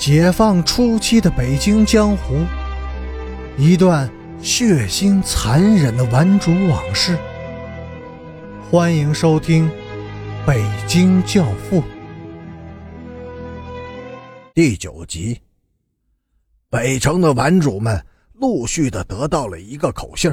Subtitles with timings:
[0.00, 2.42] 解放初期的北京江湖，
[3.58, 4.10] 一段
[4.42, 7.18] 血腥残忍的顽主往事。
[8.70, 9.68] 欢迎收听
[10.46, 11.82] 《北京教父》
[14.54, 15.38] 第九集。
[16.70, 20.32] 北城的顽主们陆续的得到了一个口信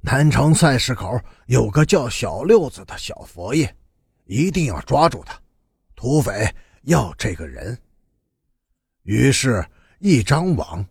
[0.00, 3.70] 南城菜市口有个叫小六子的小佛爷，
[4.24, 5.38] 一定要抓住他。
[5.94, 6.50] 土匪
[6.84, 7.78] 要这个人。
[9.04, 9.62] 于是，
[9.98, 10.84] 一张网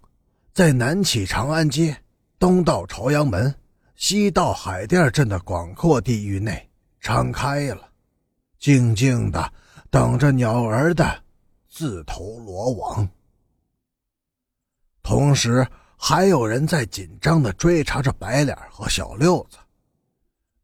[0.53, 1.98] 在南起长安街，
[2.38, 3.53] 东到朝阳门，
[3.95, 6.70] 西到海淀镇的广阔地域内
[7.02, 7.89] 张开了，
[8.59, 9.52] 静静的
[9.89, 11.23] 等着鸟儿的
[11.67, 13.09] 自投罗网。
[15.02, 15.67] 同时，
[15.98, 19.58] 还有人在紧张的追查着白脸和小六子。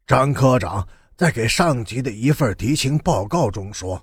[0.06, 4.00] 张科长在给上级的一份敌情报告中说：“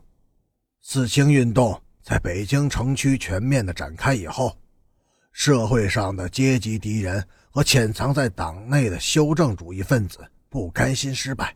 [0.83, 4.57] 四清运动。”在北京城区全面的展开以后，
[5.33, 11.53] 社会上的阶级敌人和潜藏在党内的修正主义分子不甘心失败，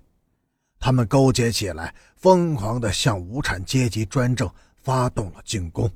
[0.77, 4.51] 他们勾结起来，疯狂地向无产阶级专政
[4.83, 5.89] 发动了进攻。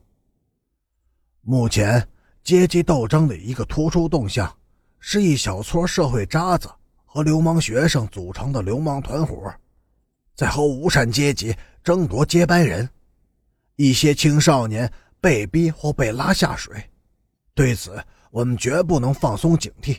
[1.42, 2.08] 目前，
[2.42, 4.50] 阶级斗争的一个突出动向，
[5.02, 6.70] 是一小撮社会渣子
[7.04, 9.54] 和流氓学生组成的流氓团伙，
[10.34, 12.90] 在和无产阶级争夺接班人。
[13.76, 16.90] 一些青少年被逼或被拉下水，
[17.54, 18.02] 对此
[18.32, 19.98] 我们绝不能放松警惕，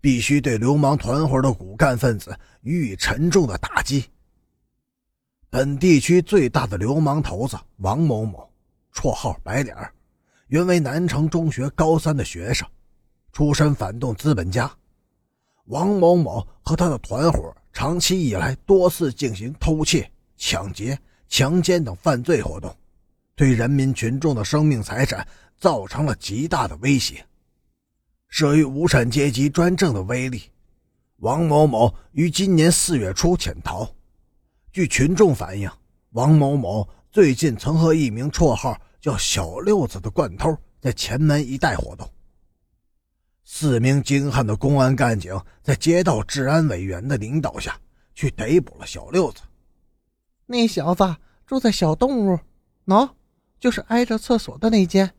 [0.00, 4.04] 必须对流氓团伙的骨干分子予以沉重的打击。
[5.50, 8.50] 本地区最大的流氓头子王某某，
[8.92, 9.76] 绰号白脸
[10.48, 12.66] 原为南城中学高三的学生，
[13.32, 14.70] 出身反动资本家。
[15.66, 22.74] 王某某和他的团伙长期以来多次进行偷窃、抢劫、强奸等犯罪活动。
[23.36, 25.26] 对人民群众的生命财产
[25.58, 27.26] 造成了极大的威胁。
[28.30, 30.42] 慑于无产阶级专政的威力，
[31.18, 33.88] 王某某于今年四月初潜逃。
[34.72, 35.70] 据群众反映，
[36.10, 42.08] 王某某最近曾和一名绰号叫“小六子”的惯偷在前门一带活动。
[43.44, 47.78] 四名精悍的公安干警在街道治安委员的领导下
[48.14, 49.42] 去逮捕了小六子。
[50.46, 52.38] 那小子住在小动物，
[52.86, 53.10] 喏。
[53.64, 55.10] 就是挨着厕所的那间。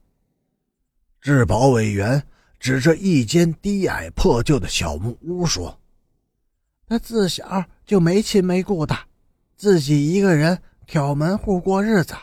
[1.20, 2.28] 治保委员
[2.60, 5.82] 指着一间低矮破旧的小木屋说
[6.86, 8.96] ：“他自小就没亲没故的，
[9.58, 12.14] 自己一个人挑门户过日子，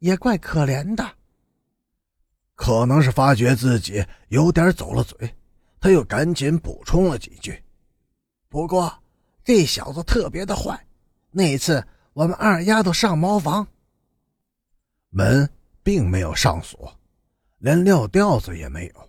[0.00, 1.08] 也怪可怜的。”
[2.56, 5.36] 可能是发觉自己有点走了嘴，
[5.78, 7.62] 他又赶紧补充了几句
[8.50, 8.92] ：“不过
[9.44, 10.84] 这小子特别的坏，
[11.30, 13.68] 那次我们二丫头上茅房，
[15.10, 15.48] 门。”
[15.82, 16.92] 并没有上锁，
[17.58, 19.08] 连撂吊子也没有。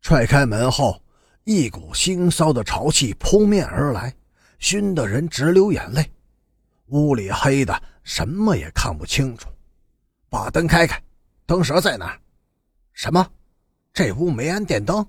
[0.00, 1.02] 踹开门后，
[1.44, 4.14] 一股腥臊的潮气扑面而来，
[4.58, 6.10] 熏得人直流眼泪。
[6.86, 9.48] 屋里黑的什么也看不清楚，
[10.30, 11.02] 把灯开开，
[11.44, 12.18] 灯蛇在哪？
[12.92, 13.30] 什么？
[13.92, 15.06] 这屋没安电灯？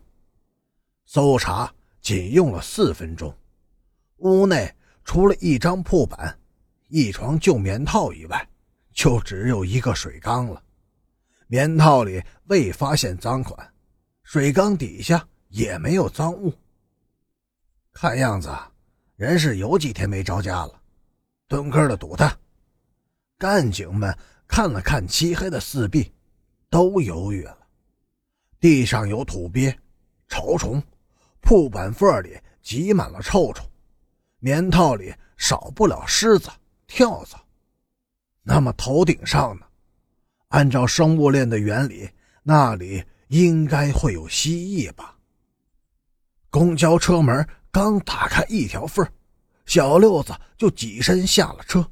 [1.05, 3.33] 搜查仅用了四分钟，
[4.17, 4.73] 屋内
[5.05, 6.37] 除了一张铺板、
[6.87, 8.49] 一床旧棉套以外。
[8.93, 10.61] 就只有一个水缸了，
[11.47, 13.73] 棉套里未发现赃款，
[14.23, 16.53] 水缸底下也没有赃物。
[17.93, 18.49] 看样子，
[19.15, 20.81] 人是有几天没着家了。
[21.47, 22.37] 蹲坑的堵他。
[23.37, 24.15] 干警们
[24.47, 26.13] 看了看漆黑的四壁，
[26.69, 27.57] 都犹豫了。
[28.59, 29.73] 地上有土鳖、
[30.27, 30.83] 潮虫，
[31.39, 33.65] 铺板缝里挤满了臭虫，
[34.39, 36.49] 棉套里少不了虱子、
[36.85, 37.43] 跳蚤。
[38.43, 39.65] 那么头顶上呢？
[40.47, 42.09] 按照生物链的原理，
[42.41, 45.15] 那里应该会有蜥蜴吧？
[46.49, 49.07] 公交车门刚打开一条缝，
[49.67, 51.87] 小六子就起身下了车。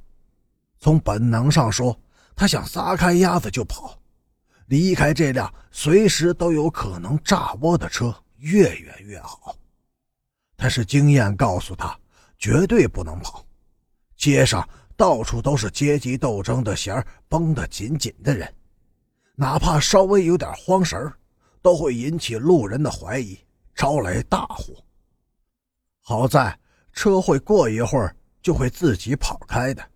[0.80, 1.96] 从本能上说，
[2.36, 3.96] 他想撒开鸭子就跑，
[4.66, 9.56] 离开这辆随时都有可能炸窝的车越远越好。
[10.56, 11.96] 但是经验告诉他，
[12.40, 13.46] 绝对不能跑。
[14.16, 14.68] 街上。
[14.98, 18.52] 到处都是阶级斗争的弦绷得紧紧的人，
[19.36, 21.00] 哪怕稍微有点慌神
[21.62, 23.38] 都会引起路人的怀疑，
[23.76, 24.74] 招来大祸。
[26.02, 26.58] 好在
[26.94, 29.88] 车会过一会儿就会自己跑开的。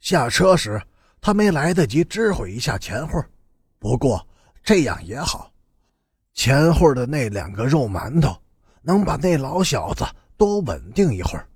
[0.00, 0.78] 下车时，
[1.18, 3.18] 他没来得及知会一下钱慧，
[3.78, 4.24] 不过
[4.62, 5.50] 这样也好，
[6.34, 8.36] 钱慧的那两个肉馒头
[8.82, 10.04] 能把那老小子
[10.36, 11.48] 多稳定一会儿。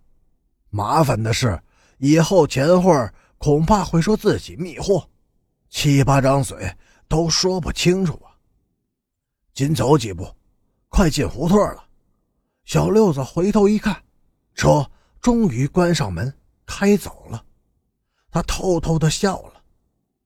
[0.71, 1.61] 麻烦的是。
[1.99, 2.93] 以后钱慧
[3.37, 5.09] 恐怕会说自己密货，
[5.69, 6.75] 七八张嘴
[7.06, 8.35] 都说不清楚啊。
[9.53, 10.27] 紧走几步，
[10.89, 11.85] 快进胡同了。
[12.65, 14.00] 小六子回头一看，
[14.55, 14.89] 车
[15.21, 16.33] 终于关上门
[16.67, 17.45] 开走了。
[18.31, 19.62] 他偷偷的笑了。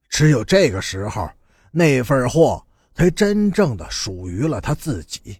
[0.08, 1.30] 只有这个时候，
[1.70, 2.62] 那份货
[2.94, 5.38] 才真正的属于了他自己。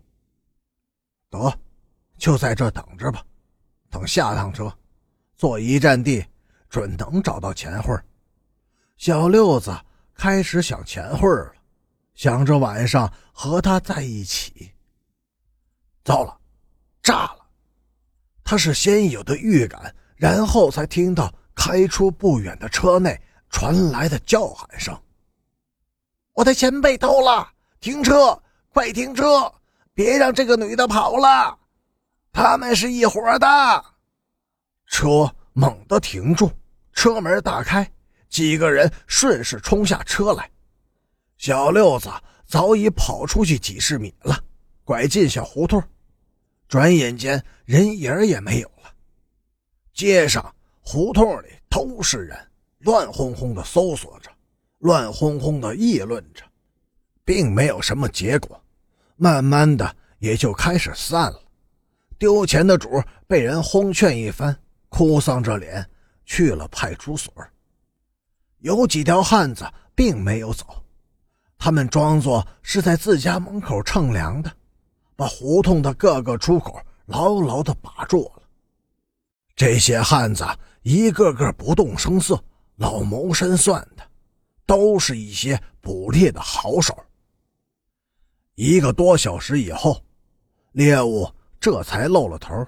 [1.28, 1.52] 得，
[2.16, 3.22] 就在这等着吧，
[3.90, 4.72] 等下趟车，
[5.42, 6.24] 坐一站地，
[6.68, 7.92] 准能找到钱汇。
[8.96, 9.76] 小六子
[10.14, 11.52] 开始想钱汇了，
[12.14, 14.70] 想着晚上和他在一起。
[16.04, 16.38] 糟了，
[17.02, 17.38] 炸了！
[18.44, 23.20] 他是先有的预感，然后才听到开出不远的车内。
[23.50, 24.96] 传来的叫喊声
[26.34, 27.50] ：“我的钱被偷了！
[27.80, 29.52] 停车，快停车！
[29.92, 31.58] 别让这个女的跑了！
[32.32, 33.84] 他们是一伙的。”
[34.92, 36.52] 车猛地停住，
[36.92, 37.90] 车门大开，
[38.28, 40.48] 几个人顺势冲下车来。
[41.38, 42.10] 小六子
[42.46, 44.38] 早已跑出去几十米了，
[44.84, 45.82] 拐进小胡同，
[46.68, 48.92] 转眼间人影也没有了。
[49.94, 52.38] 街上、胡同里都是人。
[52.80, 54.30] 乱哄哄的搜索着，
[54.80, 56.44] 乱哄哄的议论着，
[57.24, 58.62] 并没有什么结果。
[59.16, 61.40] 慢慢的，也就开始散了。
[62.18, 64.56] 丢钱的主被人哄劝一番，
[64.92, 65.88] 哭丧着脸
[66.26, 67.32] 去了派出所。
[68.58, 70.84] 有几条汉子并没有走，
[71.56, 74.52] 他们装作是在自家门口乘凉的，
[75.16, 78.42] 把胡同的各个出口牢牢的把住了。
[79.56, 80.46] 这些汉子
[80.82, 82.38] 一个个不动声色。
[82.76, 84.02] 老谋深算的，
[84.66, 86.98] 都是一些捕猎的好手。
[88.54, 90.02] 一个多小时以后，
[90.72, 91.30] 猎物
[91.60, 92.66] 这才露了头。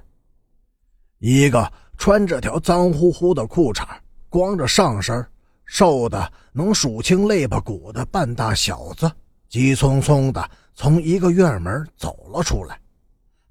[1.19, 3.87] 一个穿着条脏乎乎的裤衩，
[4.29, 5.27] 光着上身，
[5.65, 9.11] 瘦的能数清肋巴骨的半大小子，
[9.49, 12.79] 急匆匆的从一个院门走了出来。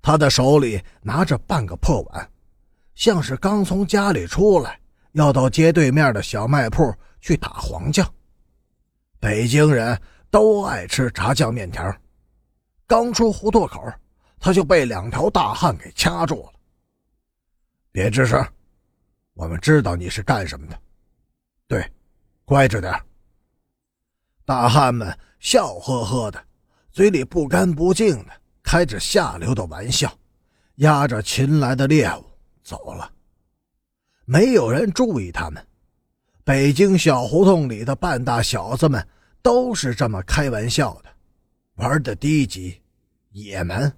[0.02, 2.30] 他的手里拿着半个破碗，
[2.96, 4.80] 像是刚从家里出来。
[5.14, 6.92] 要到街对面的小卖铺
[7.22, 8.04] 去打黄酱。
[9.20, 9.96] 北京人
[10.32, 11.96] 都爱吃炸酱面条。
[12.88, 13.80] 刚出胡同口，
[14.40, 16.54] 他就被两条大汉给掐住了。
[17.94, 18.44] 别吱声，
[19.36, 20.80] 我们知道你是干什么的。
[21.68, 21.88] 对，
[22.44, 22.92] 乖着点。
[24.44, 26.44] 大汉们笑呵呵的，
[26.92, 30.12] 嘴里不干不净的开着下流的玩笑，
[30.78, 32.26] 押着擒来的猎物
[32.64, 33.14] 走了。
[34.26, 35.64] 没有人注意他们。
[36.44, 39.08] 北京小胡同里的半大小子们
[39.44, 41.10] 都是这么开玩笑的，
[41.76, 42.82] 玩的低级、
[43.30, 43.96] 野蛮，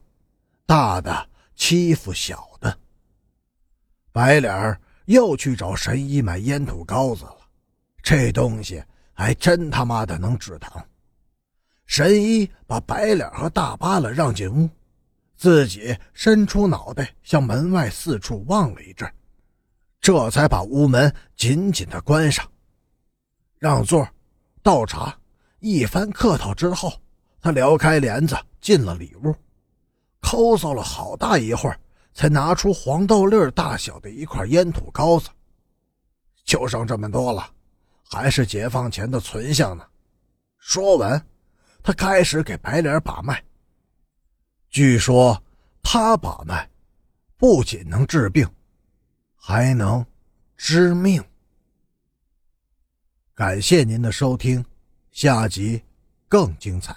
[0.65, 2.77] 大的欺负小的。
[4.15, 7.37] 白脸又去找神医买烟土膏子了，
[8.01, 8.81] 这东西
[9.11, 10.81] 还真他妈的能治疼。
[11.85, 14.69] 神医把白脸和大巴了让进屋，
[15.35, 19.05] 自己伸出脑袋向门外四处望了一阵。
[19.99, 22.49] 这才把屋门紧紧的关上，
[23.59, 24.07] 让座，
[24.63, 25.13] 倒茶，
[25.59, 26.93] 一番客套之后，
[27.41, 29.35] 他撩开帘子进了里屋，
[30.21, 31.77] 抠搜了好大一会儿，
[32.15, 35.29] 才拿出黄豆粒大小的一块烟土膏子，
[36.43, 37.47] 就剩这么多了，
[38.09, 39.85] 还是解放前的存项呢。
[40.57, 41.23] 说完，
[41.83, 43.43] 他开始给白脸把脉。
[44.69, 45.39] 据说
[45.83, 46.67] 他把脉，
[47.37, 48.49] 不仅能治病。
[49.47, 50.03] 还能
[50.57, 51.23] 知命。
[53.35, 54.65] 感谢您的收听，
[55.11, 55.83] 下集
[56.27, 56.95] 更精彩。